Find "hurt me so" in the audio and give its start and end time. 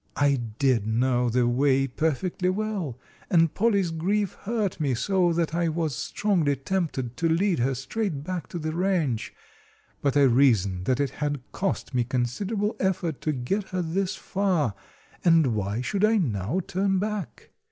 4.45-5.31